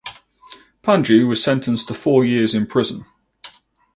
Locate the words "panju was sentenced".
0.81-1.87